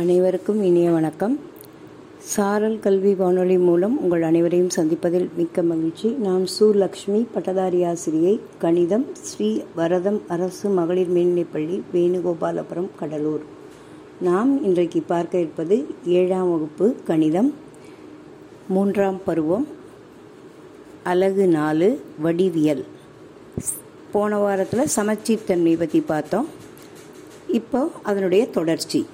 [0.00, 1.38] அனைவருக்கும் இனிய வணக்கம்.
[2.34, 6.08] சாரல் கல்வி வானொலி மூலம் உங்கள் அனைவரையும் சந்திப்பதில் மிக்க மகிழ்ச்சி.
[6.26, 13.44] நான் சு லக்ஷ்மி பட்டதாரி ஆசிரியை கணிதம் ஸ்ரீ வரதம் அரசு மகளிர் மேல்நிலைப்பள்ளி வேணுகோபாலபுரம் கடலூர்.
[14.20, 17.54] நாம் இன்றைக்கு பார்க்க இருப்பது ஏழாம் வகுப்பு கணிதம்
[18.68, 19.66] மூன்றாம் பருவம்
[21.02, 22.84] அலகு நாலு வடிவியல்.
[24.12, 26.48] போன வாரத்தில் சமச்சீர்த்தன்மை பற்றி பார்த்தோம்.
[27.60, 29.06] இப்போ அதனுடைய தொடர்ச்சி.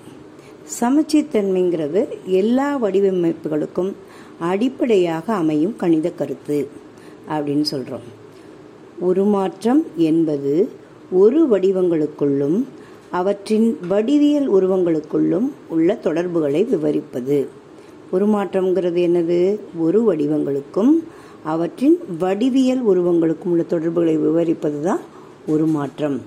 [0.81, 3.93] சமச்சீர்த்தன்மைங்கிறது எல்லா வடிவமைப்புகளுக்கும்
[4.41, 6.69] அடிப்படையாக அமையும் கணித கருத்து
[7.29, 8.07] அப்படின்னு சொல்கிறோம்
[9.01, 10.69] உருமாற்றம் என்பது
[11.11, 12.65] ஒரு வடிவங்களுக்குள்ளும்
[13.11, 17.47] அவற்றின் வடிவியல் உருவங்களுக்குள்ளும் உள்ள தொடர்புகளை விவரிப்பது.
[18.13, 19.59] உருமாற்றம்ங்கிறது என்னது?
[19.79, 20.93] ஒரு வடிவங்களுக்கும்
[21.45, 25.01] அவற்றின் வடிவியல் உருவங்களுக்கும் உள்ள தொடர்புகளை விவரிப்பது தான்
[25.47, 26.21] உருமாற்றம்.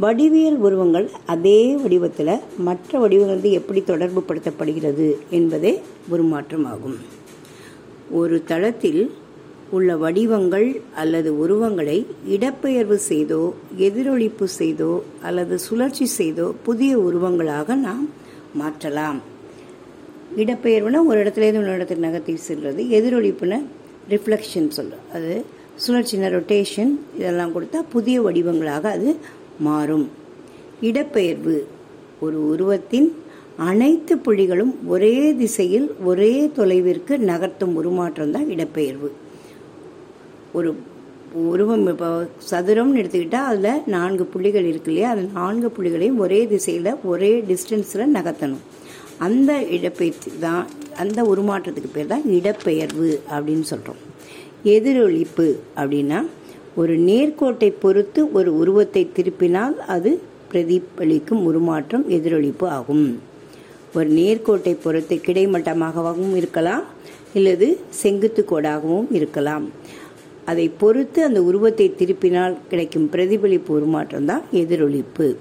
[0.00, 6.98] வடிவியல் உருவங்கள் அதே வடிவத்தில் மற்ற வடிவங்களுக்கு எப்படி தொடர்பு படுத்தப்படுகிறது என்பதே உருமாற்றம் ஆகும்
[8.10, 9.02] ஒரு தளத்தில்
[9.70, 18.08] உள்ள வடிவங்கள் அல்லது உருவங்களை இடப்பெயர்வு செய்தோ எதிரொலிப்பு செய்தோ அல்லது சுழற்சி செய்தோ புதிய உருவங்களாக நாம்
[18.54, 19.20] மாற்றலாம்.
[20.36, 23.58] இடப்பெயர்வுனா ஒரு இடத்துலேருந்து இன்னொரு இடத்துக்கு நகர்த்தி செல்வது எதிரொலிப்புனா
[24.08, 25.44] ரிஃப்ளெக்ஷன் சொல்லும் அது
[25.86, 29.16] சுழற்சின ரொட்டேஷன் இதெல்லாம் கொடுத்தா புதிய வடிவங்களாக அது
[29.60, 30.06] மாறும்.
[30.82, 31.56] இடப்பெயர்வு.
[32.20, 33.08] ஒரு உருவத்தின்
[33.56, 39.10] அனைத்து புள்ளிகளும் ஒரே திசையில் ஒரே தொலைவிற்கு நகர்த்தும் உருமாற்றம் தான் இடப்பெயர்வு.
[40.52, 40.70] ஒரு
[41.32, 42.08] உருவம் இப்போ
[42.50, 45.10] சதுரம்னு எடுத்துக்கிட்டால் அதில் நான்கு புள்ளிகள் இருக்கு இல்லையா?
[45.10, 48.64] அந்த நான்கு புள்ளிகளையும் ஒரே திசையில் ஒரே டிஸ்டன்ஸில் நகர்த்தணும்.
[49.18, 50.66] அந்த இடப்பெயர்ச்சி தான்
[50.96, 54.00] அந்த உருமாற்றத்துக்கு பேர் தான் இடப்பெயர்வு அப்படின்னு சொல்கிறோம்
[54.64, 56.18] எதிரொலிப்பு அப்படின்னா
[56.74, 60.20] ஒரு நேர்கோட்டை பொறுத்து ஒரு உருவத்தை திருப்பினால் அது
[60.52, 63.20] பிரதிபலிக்கும் உருமாற்றம் எதிரொலிப்பு ஆகும்.
[63.94, 66.84] ஒரு நேர்கோட்டை பொறுத்து கிடைமட்டமாகவும் இருக்கலாம்
[67.34, 69.70] அல்லது செங்குத்து கோடாகவும் இருக்கலாம்.
[70.44, 75.36] அதை பொறுத்து அந்த உருவத்தை திருப்பினால் கிடைக்கும் பிரதிபலிப்பு உருமாற்றம் தான் எதிரொலிப்பு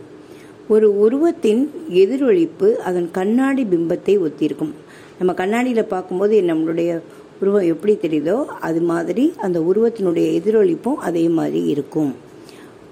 [0.67, 4.73] ஒரு உருவத்தின் எதிரொலிப்பு அதன் கண்ணாடி பிம்பத்தை ஒத்திருக்கும்.
[5.19, 7.01] நம்ம கண்ணாடியில் பார்க்கும்போது நம்மளுடைய
[7.41, 12.16] உருவம் எப்படி தெரியுதோ அது மாதிரி அந்த உருவத்தினுடைய எதிரொலிப்பும் அதே மாதிரி இருக்கும்.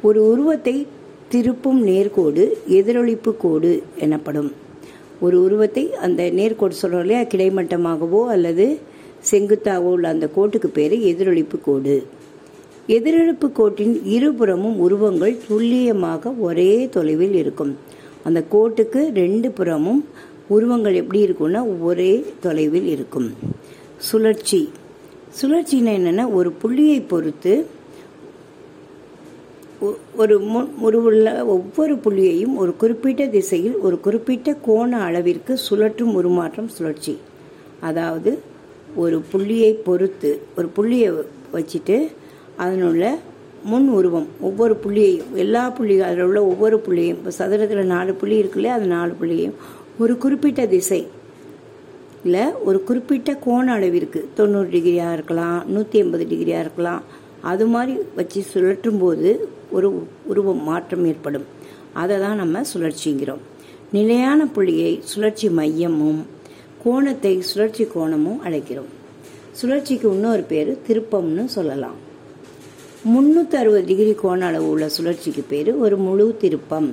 [0.02, 0.88] ஒரு உருவத்தை
[1.32, 4.52] திருப்பும் நேர்கோடு எதிரொலிப்பு கோடு எனப்படும்.
[5.20, 7.22] ஒரு உருவத்தை அந்த நேர்கோடு சொல்கிறோம் இல்லையா?
[7.24, 8.78] கிடைமட்டமாகவோ அல்லது
[9.32, 11.96] செங்குத்தாகவோ உள்ள அந்த கோட்டுக்கு பேர் எதிரொலிப்பு கோடு.
[12.88, 17.76] எதிரொலிப்பு கோட்டின் இருபுறமும் உருவங்கள் துல்லியமாக ஒரே தொலைவில் இருக்கும்.
[18.24, 20.06] அந்த கோட்டுக்கு ரெண்டு புறமும்
[20.48, 23.36] உருவங்கள் எப்படி இருக்கும்னா ஒரே தொலைவில் இருக்கும்.
[24.06, 24.70] சுழற்சி.
[25.42, 27.54] சுழற்சினா என்னென்னா ஒரு புள்ளியை பொறுத்து
[30.16, 37.18] ஒரு முன் உருவுள்ள ஒவ்வொரு புள்ளியையும் ஒரு குறிப்பிட்ட திசையில் ஒரு குறிப்பிட்ட கோண அளவிற்கு சுழற்றும் உருமாற்றம் சுழற்சி.
[37.80, 38.40] அதாவது
[38.96, 41.10] ஒரு புள்ளியை பொறுத்து ஒரு புள்ளியை
[41.54, 41.98] வச்சுட்டு
[42.58, 43.06] அதனுள்ள
[43.64, 48.74] முன் உருவம் ஒவ்வொரு புள்ளியையும் எல்லா புள்ளியும் அதில் உள்ள ஒவ்வொரு புள்ளியும் இப்போ சதுரத்தில் நாலு புள்ளி இருக்குல்லையே
[48.78, 49.56] அது நாலு புள்ளியையும்
[50.00, 51.08] ஒரு குறிப்பிட்ட திசை
[52.26, 57.04] இல்லை ஒரு குறிப்பிட்ட கோண அளவிற்கு தொண்ணூறு டிகிரியாக இருக்கலாம் நூற்றி எண்பது டிகிரியாக இருக்கலாம்
[57.42, 59.90] அது மாதிரி வச்சு சுழற்றும் போது ஒரு
[60.32, 61.46] உருவம் மாற்றம் ஏற்படும்.
[61.94, 63.44] அதை தான் நம்ம சுழற்சிங்கிறோம்.
[63.92, 66.22] நிலையான புள்ளியை சுழற்சி மையமும்
[66.84, 68.90] கோணத்தை சுழற்சி கோணமும் அழைக்கிறோம்.
[69.60, 71.98] சுழற்சிக்கு இன்னொரு பேர் திருப்பம்னு சொல்லலாம்.
[73.14, 76.90] முந்நூற்றி அறுபது டிகிரி கோண அளவு உள்ள சுழற்சிக்கு பேர் ஒரு முழு திருப்பம்.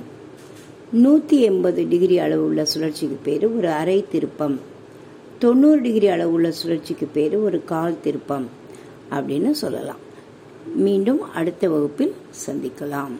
[1.03, 4.55] நூற்றி எண்பது டிகிரி அளவு உள்ள சுழற்சிக்கு பேர் ஒரு அரை திருப்பம்.
[5.45, 8.47] தொண்ணூறு டிகிரி அளவுள்ள சுழற்சிக்கு பேர் ஒரு கால் திருப்பம்
[9.11, 10.01] அப்படின்னு சொல்லலாம்.
[10.75, 12.13] மீண்டும் அடுத்த வகுப்பில்
[12.45, 13.15] சந்திக்கலாம்.